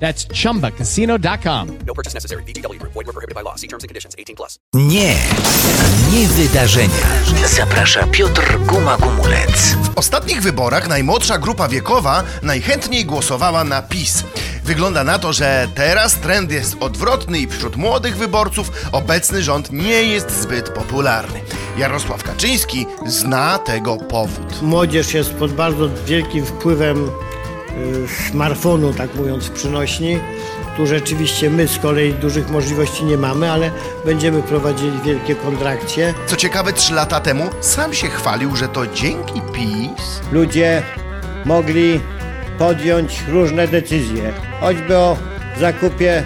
That's 0.00 0.26
chumbacasino.com. 0.42 1.78
No 1.86 1.94
purchase 1.94 2.14
necessary. 2.14 2.42
VGW 2.42 2.78
Group. 2.78 2.92
Void 2.94 3.06
were 3.06 3.12
prohibited 3.12 3.34
by 3.34 3.42
law. 3.42 3.56
See 3.56 3.68
terms 3.68 3.84
and 3.84 3.88
conditions. 3.88 4.14
18 4.18 4.36
plus. 4.36 4.58
Nie, 4.74 5.14
nie 6.12 6.28
wydarzenia. 6.28 7.06
Zaprasza 7.56 8.06
Piotr 8.06 8.58
Guma-Gumulec. 8.66 9.76
W 9.82 9.98
ostatnich 9.98 10.42
wyborach 10.42 10.88
najmłodsza 10.88 11.38
grupa 11.38 11.68
wiekowa 11.68 12.22
najchętniej 12.42 13.04
głosowała 13.04 13.64
na 13.64 13.82
PiS. 13.82 14.24
Wygląda 14.64 15.04
na 15.04 15.18
to, 15.18 15.32
że 15.32 15.68
teraz 15.74 16.14
trend 16.14 16.50
jest 16.52 16.76
odwrotny 16.80 17.38
i 17.38 17.46
wśród 17.46 17.76
młodych 17.76 18.16
wyborców 18.16 18.70
obecny 18.92 19.42
rząd 19.42 19.72
nie 19.72 20.02
jest 20.02 20.40
zbyt 20.42 20.68
popularny. 20.70 21.40
Jarosław 21.78 22.22
Kaczyński 22.22 22.86
zna 23.06 23.58
tego 23.58 23.96
powód. 23.96 24.62
Młodzież 24.62 25.14
jest 25.14 25.34
pod 25.34 25.52
bardzo 25.52 25.88
wielkim 26.06 26.46
wpływem 26.46 27.10
smartfonu, 28.30 28.94
tak 28.94 29.14
mówiąc 29.14 29.44
w 29.44 29.50
przynośni. 29.50 30.18
Tu 30.76 30.86
rzeczywiście 30.86 31.50
my 31.50 31.68
z 31.68 31.78
kolei 31.78 32.14
dużych 32.14 32.50
możliwości 32.50 33.04
nie 33.04 33.16
mamy, 33.16 33.50
ale 33.50 33.70
będziemy 34.04 34.42
prowadzili 34.42 35.00
wielkie 35.04 35.34
kontrakcje. 35.34 36.14
Co 36.26 36.36
ciekawe, 36.36 36.72
trzy 36.72 36.94
lata 36.94 37.20
temu 37.20 37.50
sam 37.60 37.94
się 37.94 38.08
chwalił, 38.08 38.56
że 38.56 38.68
to 38.68 38.86
dzięki 38.86 39.42
PiS 39.52 40.20
Ludzie 40.32 40.82
mogli 41.44 42.00
podjąć 42.58 43.22
różne 43.28 43.68
decyzje, 43.68 44.32
choćby 44.60 44.96
o 44.96 45.16
zakupie 45.60 46.24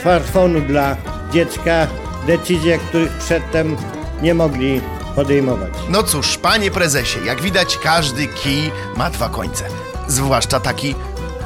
smartfonu 0.00 0.60
dla 0.60 0.96
dziecka, 1.32 1.86
decyzje, 2.26 2.78
których 2.78 3.12
przedtem 3.12 3.76
nie 4.22 4.34
mogli 4.34 4.80
podejmować. 5.14 5.72
No 5.88 6.02
cóż, 6.02 6.38
panie 6.38 6.70
prezesie, 6.70 7.18
jak 7.26 7.42
widać 7.42 7.78
każdy 7.78 8.26
kij 8.26 8.70
ma 8.96 9.10
dwa 9.10 9.28
końce. 9.28 9.91
Zwłaszcza 10.12 10.60
taki 10.60 10.94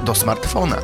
do 0.05 0.15
smartfona. 0.15 0.77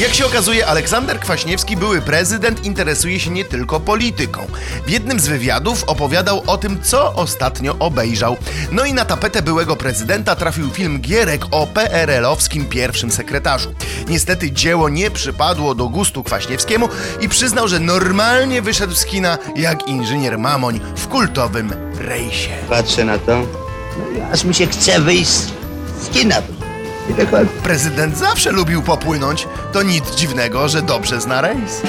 Jak 0.00 0.14
się 0.14 0.26
okazuje, 0.26 0.66
Aleksander 0.66 1.20
Kwaśniewski, 1.20 1.76
były 1.76 2.00
prezydent, 2.00 2.64
interesuje 2.64 3.20
się 3.20 3.30
nie 3.30 3.44
tylko 3.44 3.80
polityką. 3.80 4.46
W 4.86 4.90
jednym 4.90 5.20
z 5.20 5.26
wywiadów 5.26 5.84
opowiadał 5.84 6.42
o 6.46 6.58
tym, 6.58 6.82
co 6.82 7.14
ostatnio 7.14 7.76
obejrzał. 7.78 8.36
No 8.72 8.84
i 8.84 8.94
na 8.94 9.04
tapetę 9.04 9.42
byłego 9.42 9.76
prezydenta 9.76 10.36
trafił 10.36 10.70
film 10.70 11.00
Gierek 11.00 11.44
o 11.50 11.66
PRL-owskim 11.66 12.64
pierwszym 12.64 13.10
sekretarzu. 13.10 13.74
Niestety 14.08 14.52
dzieło 14.52 14.88
nie 14.88 15.10
przypadło 15.10 15.74
do 15.74 15.88
gustu 15.88 16.22
Kwaśniewskiemu 16.22 16.88
i 17.20 17.28
przyznał, 17.28 17.68
że 17.68 17.80
normalnie 17.80 18.62
wyszedł 18.62 18.94
z 18.94 19.04
kina 19.04 19.38
jak 19.56 19.88
inżynier 19.88 20.38
Mamoń 20.38 20.80
w 20.96 21.08
kultowym 21.08 21.72
rejsie. 21.98 22.50
Patrzę 22.68 23.04
na 23.04 23.18
to, 23.18 23.42
no 23.98 24.18
i 24.18 24.32
aż 24.32 24.44
mi 24.44 24.54
się 24.54 24.66
chce 24.66 25.00
wyjść 25.00 25.59
chodzi. 27.30 27.50
Prezydent 27.62 28.18
zawsze 28.18 28.52
lubił 28.52 28.82
popłynąć. 28.82 29.48
To 29.72 29.82
nic 29.82 30.14
dziwnego, 30.14 30.68
że 30.68 30.82
dobrze 30.82 31.20
zna 31.20 31.40
rejs. 31.40 31.82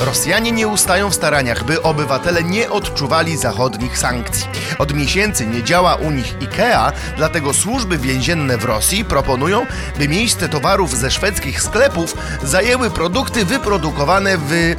Rosjanie 0.00 0.52
nie 0.52 0.68
ustają 0.68 1.10
w 1.10 1.14
staraniach, 1.14 1.64
by 1.64 1.82
obywatele 1.82 2.42
nie 2.44 2.70
odczuwali 2.70 3.36
zachodnich 3.36 3.98
sankcji. 3.98 4.46
Od 4.78 4.94
miesięcy 4.94 5.46
nie 5.46 5.62
działa 5.62 5.94
u 5.94 6.10
nich 6.10 6.34
IKEA, 6.40 6.92
dlatego 7.16 7.54
służby 7.54 7.98
więzienne 7.98 8.58
w 8.58 8.64
Rosji 8.64 9.04
proponują, 9.04 9.66
by 9.98 10.08
miejsce 10.08 10.48
towarów 10.48 10.96
ze 10.96 11.10
szwedzkich 11.10 11.62
sklepów 11.62 12.14
zajęły 12.42 12.90
produkty 12.90 13.44
wyprodukowane 13.44 14.38
w 14.38 14.74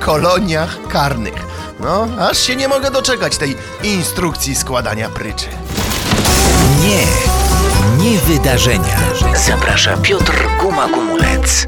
koloniach 0.00 0.78
karnych. 0.88 1.46
No, 1.80 2.08
aż 2.18 2.38
się 2.38 2.56
nie 2.56 2.68
mogę 2.68 2.90
doczekać 2.90 3.36
tej 3.36 3.56
instrukcji 3.82 4.54
składania 4.54 5.08
pryczy. 5.08 5.46
Nie, 6.82 7.41
nie 8.02 8.18
wydarzenia. 8.18 8.98
Zaprasza 9.34 9.96
Piotr 9.96 10.46
Guma-Gumulec. 10.60 11.66